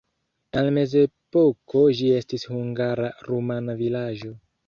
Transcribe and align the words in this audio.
En 0.61 0.69
mezepoko 0.77 1.83
ĝi 1.99 2.09
estis 2.21 2.47
hungara-rumana 2.53 3.79
vilaĝo. 3.83 4.35